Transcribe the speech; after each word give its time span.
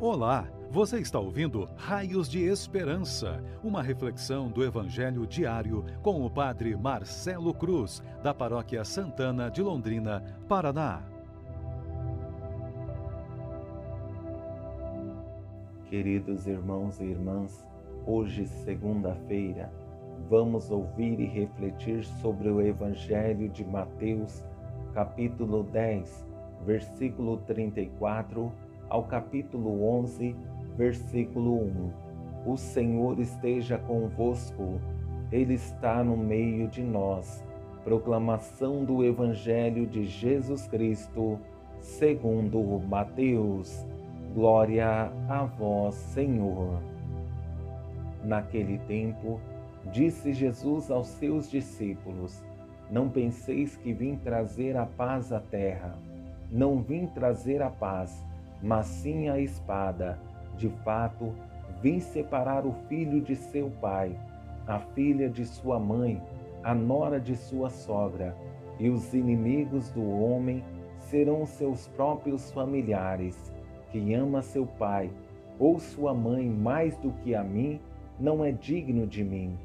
Olá, 0.00 0.48
você 0.72 0.98
está 0.98 1.20
ouvindo 1.20 1.68
Raios 1.76 2.28
de 2.28 2.42
Esperança, 2.44 3.40
uma 3.62 3.80
reflexão 3.80 4.50
do 4.50 4.64
Evangelho 4.64 5.24
diário 5.24 5.84
com 6.02 6.26
o 6.26 6.28
Padre 6.28 6.76
Marcelo 6.76 7.54
Cruz, 7.54 8.02
da 8.20 8.34
Paróquia 8.34 8.84
Santana 8.84 9.48
de 9.48 9.62
Londrina, 9.62 10.20
Paraná. 10.48 11.00
Queridos 15.88 16.48
irmãos 16.48 17.00
e 17.00 17.04
irmãs, 17.04 17.64
hoje, 18.04 18.48
segunda-feira, 18.48 19.72
vamos 20.28 20.72
ouvir 20.72 21.20
e 21.20 21.24
refletir 21.24 22.04
sobre 22.04 22.48
o 22.48 22.60
Evangelho 22.60 23.48
de 23.48 23.64
Mateus, 23.64 24.42
capítulo 24.92 25.62
10, 25.62 26.26
versículo 26.66 27.36
34 27.46 28.52
ao 28.88 29.04
capítulo 29.04 29.84
11, 30.00 30.34
versículo 30.76 31.56
1. 31.56 32.04
O 32.46 32.56
Senhor 32.56 33.18
esteja 33.18 33.78
convosco, 33.78 34.80
Ele 35.32 35.54
está 35.54 36.04
no 36.04 36.16
meio 36.16 36.68
de 36.68 36.82
nós. 36.82 37.44
Proclamação 37.82 38.84
do 38.84 39.04
Evangelho 39.04 39.86
de 39.86 40.04
Jesus 40.04 40.66
Cristo, 40.66 41.38
segundo 41.80 42.60
Mateus. 42.88 43.86
Glória 44.34 45.12
a 45.28 45.44
vós, 45.44 45.94
Senhor. 45.94 46.80
Naquele 48.24 48.78
tempo, 48.78 49.40
disse 49.92 50.32
Jesus 50.32 50.90
aos 50.90 51.08
seus 51.08 51.50
discípulos: 51.50 52.42
Não 52.90 53.08
penseis 53.08 53.76
que 53.76 53.92
vim 53.92 54.16
trazer 54.16 54.76
a 54.76 54.86
paz 54.86 55.32
à 55.32 55.40
terra. 55.40 55.94
Não 56.50 56.82
vim 56.82 57.06
trazer 57.06 57.62
a 57.62 57.70
paz, 57.70 58.24
mas 58.64 58.86
sim 58.86 59.28
a 59.28 59.38
espada. 59.38 60.18
De 60.56 60.70
fato, 60.82 61.34
vim 61.82 62.00
separar 62.00 62.64
o 62.64 62.72
filho 62.88 63.20
de 63.20 63.36
seu 63.36 63.70
pai, 63.70 64.18
a 64.66 64.78
filha 64.78 65.28
de 65.28 65.44
sua 65.44 65.78
mãe, 65.78 66.20
a 66.62 66.74
nora 66.74 67.20
de 67.20 67.36
sua 67.36 67.68
sogra, 67.68 68.34
e 68.80 68.88
os 68.88 69.12
inimigos 69.12 69.90
do 69.90 70.02
homem 70.02 70.64
serão 70.98 71.44
seus 71.44 71.86
próprios 71.88 72.50
familiares. 72.52 73.52
Quem 73.92 74.14
ama 74.14 74.40
seu 74.40 74.66
pai 74.66 75.10
ou 75.58 75.78
sua 75.78 76.14
mãe 76.14 76.48
mais 76.48 76.96
do 76.96 77.12
que 77.22 77.34
a 77.34 77.44
mim, 77.44 77.78
não 78.18 78.42
é 78.42 78.50
digno 78.50 79.06
de 79.06 79.22
mim. 79.22 79.58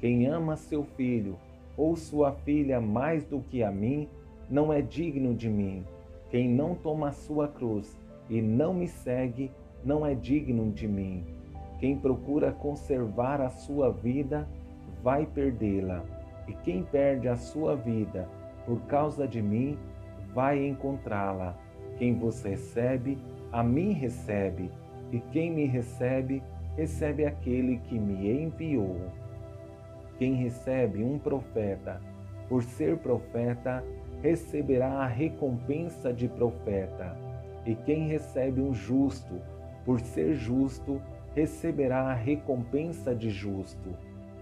Quem 0.00 0.26
ama 0.26 0.56
seu 0.56 0.82
filho 0.82 1.36
ou 1.76 1.94
sua 1.94 2.32
filha 2.32 2.80
mais 2.80 3.22
do 3.26 3.40
que 3.40 3.62
a 3.62 3.70
mim, 3.70 4.08
não 4.48 4.72
é 4.72 4.80
digno 4.80 5.34
de 5.34 5.50
mim. 5.50 5.84
Quem 6.30 6.48
não 6.48 6.74
toma 6.74 7.08
a 7.08 7.12
sua 7.12 7.46
cruz 7.46 7.96
e 8.28 8.40
não 8.40 8.74
me 8.74 8.88
segue, 8.88 9.50
não 9.84 10.04
é 10.04 10.14
digno 10.14 10.70
de 10.72 10.86
mim. 10.88 11.24
Quem 11.78 11.98
procura 11.98 12.52
conservar 12.52 13.40
a 13.40 13.50
sua 13.50 13.90
vida, 13.90 14.48
vai 15.02 15.26
perdê-la. 15.26 16.04
E 16.48 16.52
quem 16.52 16.82
perde 16.82 17.28
a 17.28 17.36
sua 17.36 17.76
vida 17.76 18.28
por 18.66 18.80
causa 18.82 19.26
de 19.26 19.40
mim, 19.40 19.78
vai 20.34 20.66
encontrá-la. 20.66 21.56
Quem 21.96 22.14
vos 22.14 22.42
recebe, 22.42 23.16
a 23.52 23.62
mim 23.62 23.92
recebe, 23.92 24.70
e 25.12 25.20
quem 25.30 25.50
me 25.52 25.64
recebe, 25.66 26.42
recebe 26.76 27.24
aquele 27.24 27.78
que 27.78 27.98
me 27.98 28.42
enviou. 28.42 28.96
Quem 30.18 30.34
recebe 30.34 31.02
um 31.02 31.18
profeta, 31.18 32.00
por 32.48 32.62
ser 32.62 32.98
profeta, 32.98 33.84
receberá 34.20 34.88
a 34.88 35.06
recompensa 35.06 36.12
de 36.12 36.28
profeta. 36.28 37.16
E 37.66 37.74
quem 37.74 38.06
recebe 38.06 38.60
um 38.60 38.72
justo, 38.72 39.34
por 39.84 40.00
ser 40.00 40.34
justo, 40.34 41.02
receberá 41.34 42.10
a 42.10 42.14
recompensa 42.14 43.14
de 43.14 43.28
justo. 43.28 43.90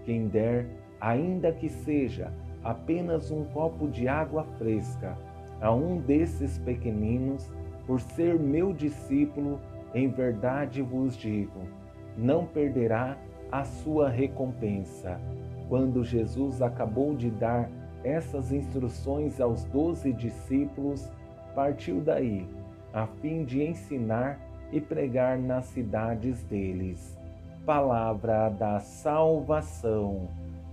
Quem 0.05 0.27
der, 0.27 0.67
ainda 1.01 1.51
que 1.51 1.67
seja 1.67 2.31
apenas 2.63 3.31
um 3.31 3.43
copo 3.45 3.87
de 3.87 4.07
água 4.07 4.43
fresca, 4.57 5.17
a 5.59 5.73
um 5.73 5.97
desses 5.97 6.59
pequeninos, 6.59 7.51
por 7.87 7.99
ser 7.99 8.39
meu 8.39 8.71
discípulo, 8.71 9.59
em 9.93 10.07
verdade 10.07 10.81
vos 10.81 11.17
digo, 11.17 11.61
não 12.15 12.45
perderá 12.45 13.17
a 13.51 13.63
sua 13.63 14.09
recompensa. 14.09 15.19
Quando 15.67 16.03
Jesus 16.03 16.61
acabou 16.61 17.15
de 17.15 17.31
dar 17.31 17.69
essas 18.03 18.51
instruções 18.51 19.41
aos 19.41 19.63
doze 19.65 20.13
discípulos, 20.13 21.11
partiu 21.55 22.01
daí 22.01 22.47
a 22.95 23.05
fim 23.05 23.43
de 23.43 23.61
ensinar 23.61 24.39
e 24.71 24.79
pregar 24.79 25.37
nas 25.37 25.65
cidades 25.65 26.41
deles. 26.43 27.19
Palavra 27.65 28.47
da 28.47 28.79
salvação. 28.79 30.29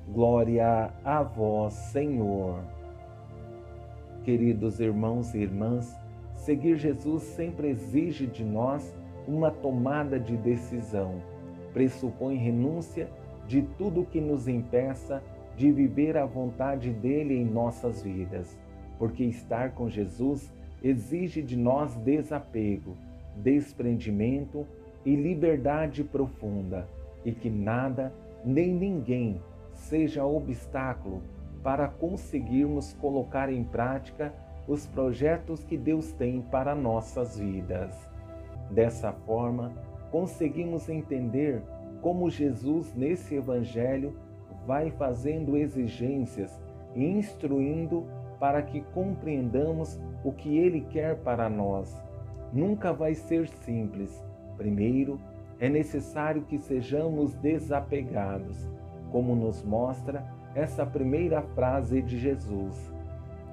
Glória 0.08 0.92
a 1.04 1.22
vós, 1.24 1.74
Senhor. 1.74 2.60
Queridos 4.22 4.78
irmãos 4.78 5.34
e 5.34 5.38
irmãs, 5.38 5.98
seguir 6.36 6.76
Jesus 6.76 7.24
sempre 7.24 7.70
exige 7.70 8.28
de 8.28 8.44
nós 8.44 8.94
uma 9.26 9.50
tomada 9.50 10.20
de 10.20 10.36
decisão. 10.36 11.20
Pressupõe 11.72 12.36
renúncia 12.36 13.10
de 13.48 13.62
tudo 13.62 14.06
que 14.06 14.20
nos 14.20 14.46
impeça 14.46 15.20
de 15.56 15.72
viver 15.72 16.16
a 16.16 16.24
vontade 16.24 16.92
dele 16.92 17.34
em 17.34 17.44
nossas 17.44 18.00
vidas, 18.00 18.56
porque 18.96 19.24
estar 19.24 19.72
com 19.72 19.88
Jesus 19.88 20.52
exige 20.82 21.42
de 21.42 21.56
nós 21.56 21.94
desapego, 21.96 22.96
desprendimento 23.36 24.66
e 25.04 25.14
liberdade 25.14 26.02
profunda, 26.02 26.88
e 27.24 27.32
que 27.32 27.48
nada 27.48 28.12
nem 28.44 28.74
ninguém 28.74 29.40
seja 29.74 30.24
obstáculo 30.24 31.22
para 31.62 31.86
conseguirmos 31.86 32.92
colocar 32.94 33.52
em 33.52 33.62
prática 33.62 34.32
os 34.66 34.86
projetos 34.86 35.64
que 35.64 35.76
Deus 35.76 36.12
tem 36.12 36.40
para 36.40 36.74
nossas 36.74 37.38
vidas. 37.38 37.96
Dessa 38.70 39.12
forma, 39.12 39.72
conseguimos 40.10 40.88
entender 40.88 41.62
como 42.00 42.30
Jesus, 42.30 42.92
nesse 42.94 43.36
Evangelho, 43.36 44.16
vai 44.66 44.90
fazendo 44.90 45.56
exigências 45.56 46.60
e 46.94 47.04
instruindo 47.04 48.04
para 48.38 48.62
que 48.62 48.80
compreendamos 48.92 50.00
o 50.24 50.32
que 50.32 50.56
Ele 50.56 50.80
quer 50.82 51.16
para 51.16 51.48
nós. 51.48 52.02
Nunca 52.52 52.92
vai 52.92 53.14
ser 53.14 53.48
simples. 53.48 54.24
Primeiro, 54.56 55.18
é 55.58 55.68
necessário 55.68 56.42
que 56.42 56.58
sejamos 56.58 57.34
desapegados, 57.34 58.68
como 59.10 59.34
nos 59.34 59.62
mostra 59.62 60.24
essa 60.54 60.84
primeira 60.84 61.42
frase 61.54 62.02
de 62.02 62.18
Jesus. 62.18 62.92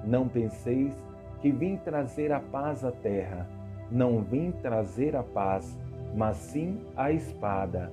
Não 0.04 0.28
penseis 0.28 0.94
que 1.40 1.50
vim 1.50 1.76
trazer 1.76 2.32
a 2.32 2.40
paz 2.40 2.84
à 2.84 2.92
terra. 2.92 3.48
Não 3.90 4.22
vim 4.22 4.52
trazer 4.52 5.16
a 5.16 5.22
paz, 5.22 5.78
mas 6.14 6.36
sim 6.36 6.80
a 6.96 7.10
espada. 7.10 7.90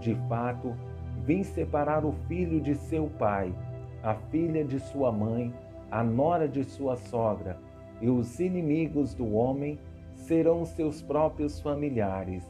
De 0.00 0.14
fato, 0.28 0.74
vim 1.24 1.42
separar 1.42 2.04
o 2.04 2.12
filho 2.26 2.60
de 2.60 2.74
seu 2.74 3.08
pai, 3.18 3.52
a 4.02 4.14
filha 4.14 4.64
de 4.64 4.78
sua 4.78 5.10
mãe, 5.10 5.52
a 5.90 6.02
nora 6.02 6.46
de 6.46 6.64
sua 6.64 6.96
sogra, 6.96 7.58
e 8.00 8.08
os 8.08 8.38
inimigos 8.38 9.14
do 9.14 9.34
homem 9.34 9.78
serão 10.14 10.64
seus 10.64 11.02
próprios 11.02 11.60
familiares. 11.60 12.42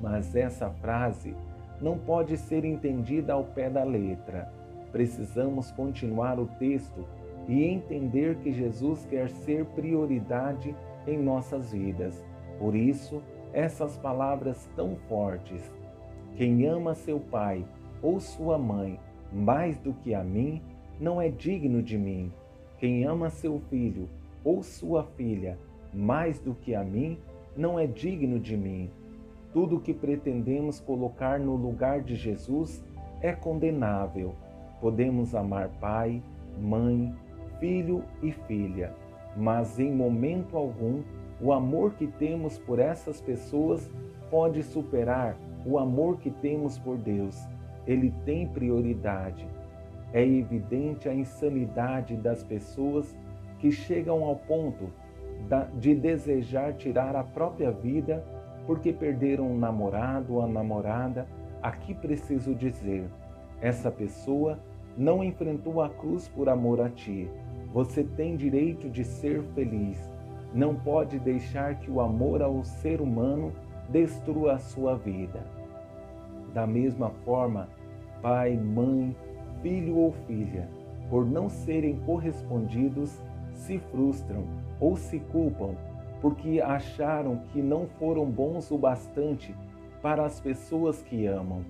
Mas 0.00 0.34
essa 0.34 0.70
frase 0.70 1.34
não 1.80 1.98
pode 1.98 2.36
ser 2.36 2.64
entendida 2.64 3.32
ao 3.32 3.44
pé 3.44 3.68
da 3.70 3.84
letra. 3.84 4.52
Precisamos 4.92 5.70
continuar 5.70 6.38
o 6.38 6.46
texto 6.58 7.04
e 7.48 7.64
entender 7.64 8.36
que 8.36 8.52
Jesus 8.52 9.06
quer 9.06 9.28
ser 9.30 9.64
prioridade 9.66 10.74
em 11.06 11.18
nossas 11.18 11.72
vidas. 11.72 12.22
Por 12.58 12.74
isso, 12.74 13.22
essas 13.52 13.96
palavras 13.96 14.68
tão 14.76 14.96
fortes. 15.08 15.72
Quem 16.36 16.66
ama 16.66 16.94
seu 16.94 17.18
pai 17.18 17.64
ou 18.02 18.20
sua 18.20 18.58
mãe 18.58 18.98
mais 19.32 19.78
do 19.78 19.92
que 19.92 20.14
a 20.14 20.22
mim, 20.22 20.62
não 21.00 21.20
é 21.20 21.28
digno 21.28 21.82
de 21.82 21.98
mim. 21.98 22.32
Quem 22.78 23.04
ama 23.04 23.30
seu 23.30 23.60
filho 23.68 24.08
ou 24.44 24.62
sua 24.62 25.04
filha 25.04 25.58
mais 25.92 26.38
do 26.40 26.54
que 26.54 26.74
a 26.74 26.84
mim, 26.84 27.18
não 27.56 27.78
é 27.78 27.86
digno 27.86 28.38
de 28.38 28.56
mim. 28.56 28.90
Tudo 29.52 29.80
que 29.80 29.94
pretendemos 29.94 30.80
colocar 30.80 31.40
no 31.40 31.56
lugar 31.56 32.02
de 32.02 32.14
Jesus 32.14 32.84
é 33.20 33.32
condenável. 33.32 34.34
Podemos 34.80 35.34
amar 35.34 35.68
pai, 35.80 36.22
mãe, 36.60 37.14
filho 37.58 38.04
e 38.22 38.30
filha, 38.30 38.92
mas 39.36 39.78
em 39.78 39.92
momento 39.92 40.56
algum 40.56 41.02
o 41.40 41.52
amor 41.52 41.94
que 41.94 42.06
temos 42.06 42.58
por 42.58 42.78
essas 42.78 43.20
pessoas 43.20 43.90
pode 44.30 44.62
superar 44.62 45.36
o 45.64 45.78
amor 45.78 46.18
que 46.18 46.30
temos 46.30 46.78
por 46.78 46.96
Deus. 46.96 47.36
Ele 47.86 48.12
tem 48.24 48.46
prioridade. 48.46 49.48
É 50.12 50.26
evidente 50.26 51.08
a 51.08 51.14
insanidade 51.14 52.16
das 52.16 52.42
pessoas 52.42 53.16
que 53.58 53.70
chegam 53.70 54.24
ao 54.24 54.36
ponto 54.36 54.90
de 55.74 55.94
desejar 55.94 56.74
tirar 56.74 57.14
a 57.16 57.22
própria 57.22 57.70
vida 57.70 58.24
porque 58.66 58.92
perderam 58.92 59.50
um 59.50 59.58
namorado 59.58 60.34
ou 60.34 60.42
a 60.42 60.46
namorada, 60.46 61.26
aqui 61.62 61.94
preciso 61.94 62.54
dizer: 62.54 63.08
essa 63.60 63.90
pessoa 63.90 64.58
não 64.96 65.24
enfrentou 65.24 65.80
a 65.80 65.88
cruz 65.88 66.28
por 66.28 66.48
amor 66.48 66.80
a 66.80 66.90
ti. 66.90 67.30
Você 67.72 68.04
tem 68.04 68.36
direito 68.36 68.88
de 68.90 69.04
ser 69.04 69.42
feliz. 69.54 69.98
Não 70.52 70.74
pode 70.74 71.18
deixar 71.18 71.78
que 71.78 71.90
o 71.90 72.00
amor 72.00 72.42
ao 72.42 72.64
ser 72.64 73.00
humano 73.00 73.52
destrua 73.88 74.54
a 74.54 74.58
sua 74.58 74.96
vida. 74.96 75.42
Da 76.52 76.66
mesma 76.66 77.10
forma, 77.24 77.68
pai, 78.22 78.56
mãe, 78.56 79.14
filho 79.62 79.96
ou 79.96 80.12
filha, 80.12 80.68
por 81.10 81.26
não 81.26 81.48
serem 81.48 82.00
correspondidos, 82.00 83.22
se 83.58 83.78
frustram 83.78 84.44
ou 84.80 84.96
se 84.96 85.18
culpam 85.18 85.74
porque 86.20 86.60
acharam 86.60 87.42
que 87.52 87.62
não 87.62 87.86
foram 87.98 88.26
bons 88.26 88.70
o 88.70 88.78
bastante 88.78 89.54
para 90.02 90.24
as 90.24 90.40
pessoas 90.40 91.02
que 91.02 91.26
amam. 91.26 91.64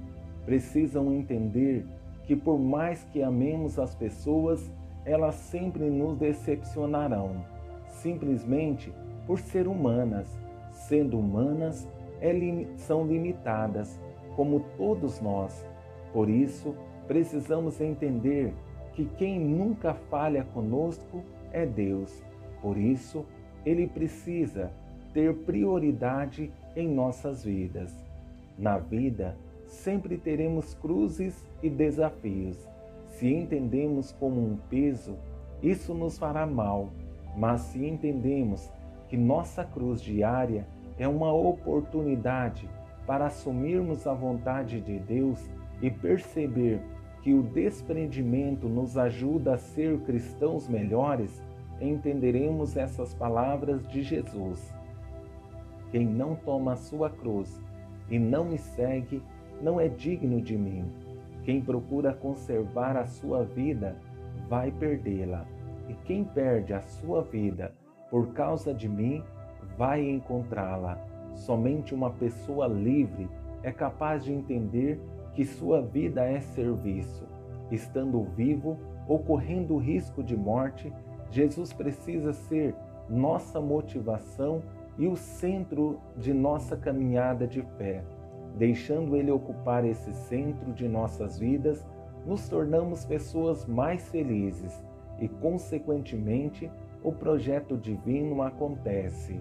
Precisam 0.45 1.13
entender 1.13 1.87
que, 2.25 2.35
por 2.35 2.59
mais 2.59 3.05
que 3.05 3.23
amemos 3.23 3.79
as 3.79 3.95
pessoas, 3.95 4.71
elas 5.05 5.35
sempre 5.35 5.91
nos 5.91 6.17
decepcionarão, 6.17 7.45
simplesmente 7.89 8.93
por 9.27 9.39
ser 9.39 9.67
humanas. 9.67 10.39
Sendo 10.73 11.19
humanas, 11.19 11.89
é 12.21 12.33
são 12.77 13.07
limitadas, 13.07 14.01
como 14.37 14.65
todos 14.77 15.21
nós. 15.21 15.67
Por 16.13 16.29
isso, 16.29 16.75
precisamos 17.07 17.81
entender 17.81 18.55
que 18.93 19.05
quem 19.05 19.39
nunca 19.39 19.95
falha 19.95 20.45
conosco 20.55 21.23
é 21.53 21.65
Deus. 21.67 22.23
Por 22.61 22.77
isso, 22.77 23.25
Ele 23.65 23.87
precisa 23.87 24.71
ter 25.13 25.35
prioridade 25.35 26.51
em 26.77 26.89
nossas 26.89 27.45
vidas. 27.45 27.95
Na 28.59 28.79
vida, 28.79 29.37
sempre 29.67 30.17
teremos 30.17 30.75
cruzes 30.75 31.45
e 31.63 31.69
desafios. 31.69 32.69
Se 33.09 33.33
entendemos 33.33 34.13
como 34.13 34.41
um 34.41 34.57
peso, 34.71 35.17
isso 35.63 35.93
nos 35.95 36.19
fará 36.19 36.47
mal, 36.47 36.91
mas 37.37 37.61
se 37.63 37.85
entendemos 37.85 38.71
que 39.09 39.17
nossa 39.17 39.65
cruz 39.65 40.01
diária 40.01 40.67
é 40.99 41.09
uma 41.09 41.33
oportunidade 41.33 42.69
para 43.07 43.27
assumirmos 43.27 44.07
a 44.07 44.13
vontade 44.13 44.81
de 44.81 44.99
Deus 44.99 45.41
e 45.81 45.91
perceber 45.91 46.81
que 47.23 47.35
o 47.35 47.43
desprendimento 47.43 48.69
nos 48.69 48.97
ajuda 48.97 49.55
a 49.55 49.59
ser 49.59 49.99
cristãos 50.01 50.69
melhores, 50.69 51.43
entenderemos 51.81 52.77
essas 52.77 53.15
palavras 53.15 53.87
de 53.89 54.03
Jesus. 54.03 54.75
Quem 55.91 56.07
não 56.07 56.35
toma 56.35 56.73
a 56.73 56.77
sua 56.77 57.11
cruz 57.11 57.63
e 58.11 58.19
não 58.19 58.45
me 58.45 58.59
segue, 58.59 59.23
não 59.61 59.81
é 59.81 59.89
digno 59.89 60.41
de 60.41 60.57
mim. 60.57 60.85
Quem 61.43 61.61
procura 61.61 62.13
conservar 62.13 62.97
a 62.97 63.07
sua 63.07 63.45
vida, 63.45 63.97
vai 64.49 64.71
perdê-la. 64.71 65.47
E 65.89 65.95
quem 66.05 66.25
perde 66.25 66.75
a 66.75 66.81
sua 66.81 67.23
vida 67.23 67.73
por 68.11 68.29
causa 68.33 68.73
de 68.73 68.89
mim, 68.89 69.23
vai 69.77 70.09
encontrá-la. 70.09 70.99
Somente 71.35 71.95
uma 71.95 72.11
pessoa 72.11 72.67
livre 72.67 73.29
é 73.63 73.71
capaz 73.71 74.25
de 74.25 74.33
entender 74.33 75.01
que 75.39 75.45
sua 75.45 75.81
vida 75.81 76.25
é 76.25 76.41
serviço. 76.41 77.25
Estando 77.71 78.25
vivo 78.25 78.77
ou 79.07 79.21
correndo 79.21 79.77
risco 79.77 80.21
de 80.21 80.37
morte, 80.37 80.93
Jesus 81.31 81.73
precisa 81.73 82.33
ser 82.33 82.75
nossa 83.09 83.61
motivação 83.61 84.61
e 84.99 85.07
o 85.07 85.15
centro 85.15 86.01
de 86.17 86.35
nossa 86.35 86.77
caminhada 86.77 87.47
de 87.47 87.63
fé. 87.77 88.03
Deixando 88.57 89.15
Ele 89.15 89.31
ocupar 89.31 89.85
esse 89.85 90.13
centro 90.13 90.73
de 90.73 90.89
nossas 90.89 91.39
vidas, 91.39 91.87
nos 92.27 92.49
tornamos 92.49 93.05
pessoas 93.05 93.65
mais 93.65 94.09
felizes 94.09 94.85
e, 95.21 95.29
consequentemente, 95.29 96.69
o 97.01 97.13
projeto 97.13 97.77
divino 97.77 98.43
acontece. 98.43 99.41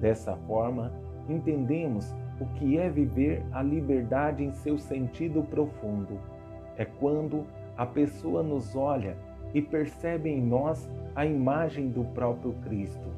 Dessa 0.00 0.36
forma, 0.46 0.92
entendemos 1.28 2.14
o 2.40 2.46
que 2.54 2.78
é 2.78 2.88
viver 2.88 3.42
a 3.52 3.62
liberdade 3.62 4.42
em 4.42 4.52
seu 4.52 4.78
sentido 4.78 5.42
profundo. 5.42 6.18
É 6.76 6.84
quando 6.84 7.46
a 7.76 7.86
pessoa 7.86 8.42
nos 8.42 8.74
olha 8.74 9.16
e 9.52 9.62
percebe 9.62 10.28
em 10.28 10.40
nós 10.40 10.90
a 11.14 11.24
imagem 11.24 11.88
do 11.88 12.04
próprio 12.04 12.52
Cristo. 12.64 13.08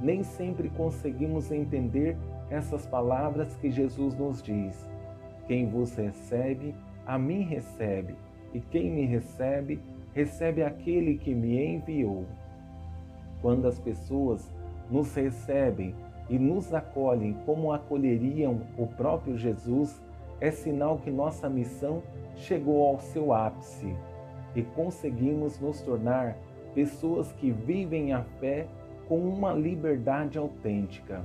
Nem 0.00 0.22
sempre 0.22 0.68
conseguimos 0.70 1.50
entender 1.50 2.16
essas 2.48 2.86
palavras 2.86 3.54
que 3.56 3.70
Jesus 3.70 4.14
nos 4.16 4.42
diz. 4.42 4.88
Quem 5.46 5.68
vos 5.68 5.94
recebe, 5.96 6.74
a 7.06 7.18
mim 7.18 7.42
recebe, 7.42 8.14
e 8.54 8.60
quem 8.60 8.90
me 8.90 9.04
recebe, 9.04 9.80
recebe 10.14 10.62
aquele 10.62 11.18
que 11.18 11.34
me 11.34 11.74
enviou. 11.74 12.24
Quando 13.42 13.66
as 13.66 13.78
pessoas 13.78 14.52
nos 14.90 15.14
recebem 15.14 15.94
e 16.30 16.38
nos 16.38 16.72
acolhem 16.72 17.36
como 17.44 17.72
acolheriam 17.72 18.60
o 18.78 18.86
próprio 18.86 19.36
Jesus, 19.36 20.00
é 20.40 20.50
sinal 20.50 20.98
que 20.98 21.10
nossa 21.10 21.50
missão 21.50 22.02
chegou 22.36 22.86
ao 22.86 23.00
seu 23.00 23.32
ápice 23.32 23.92
e 24.54 24.62
conseguimos 24.62 25.58
nos 25.58 25.82
tornar 25.82 26.36
pessoas 26.72 27.32
que 27.32 27.50
vivem 27.50 28.12
a 28.12 28.22
fé 28.22 28.68
com 29.08 29.18
uma 29.18 29.52
liberdade 29.52 30.38
autêntica. 30.38 31.24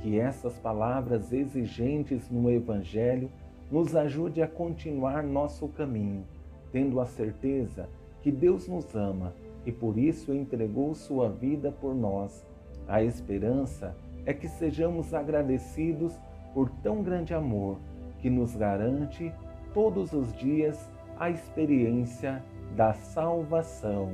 Que 0.00 0.18
essas 0.18 0.58
palavras 0.58 1.32
exigentes 1.32 2.28
no 2.28 2.50
Evangelho 2.50 3.30
nos 3.70 3.94
ajude 3.94 4.42
a 4.42 4.48
continuar 4.48 5.22
nosso 5.22 5.68
caminho, 5.68 6.24
tendo 6.72 7.00
a 7.00 7.06
certeza 7.06 7.88
que 8.20 8.32
Deus 8.32 8.66
nos 8.66 8.96
ama 8.96 9.32
e 9.64 9.70
por 9.70 9.96
isso 9.96 10.34
entregou 10.34 10.94
sua 10.94 11.28
vida 11.28 11.70
por 11.70 11.94
nós. 11.94 12.44
A 12.88 13.02
esperança 13.02 13.94
é 14.26 14.32
que 14.32 14.48
sejamos 14.48 15.14
agradecidos 15.14 16.18
por 16.52 16.70
tão 16.82 17.02
grande 17.02 17.34
amor 17.34 17.78
que 18.18 18.28
nos 18.28 18.54
garante 18.54 19.32
todos 19.72 20.12
os 20.12 20.32
dias 20.34 20.90
a 21.18 21.30
experiência 21.30 22.42
da 22.76 22.92
salvação. 22.92 24.12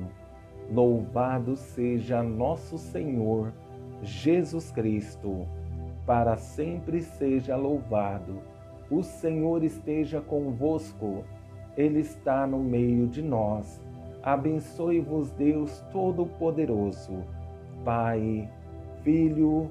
Louvado 0.70 1.56
seja 1.56 2.22
nosso 2.22 2.78
Senhor 2.78 3.52
Jesus 4.02 4.70
Cristo, 4.70 5.46
para 6.04 6.36
sempre 6.36 7.02
seja 7.02 7.56
louvado. 7.56 8.40
O 8.90 9.02
Senhor 9.02 9.64
esteja 9.64 10.20
convosco, 10.20 11.25
Ele 11.76 12.00
está 12.00 12.46
no 12.46 12.58
meio 12.58 13.06
de 13.06 13.22
nós. 13.22 13.80
Abençoe-vos, 14.22 15.30
Deus 15.30 15.80
Todo-Poderoso, 15.92 17.25
Pai, 17.84 18.48
Filho 19.02 19.70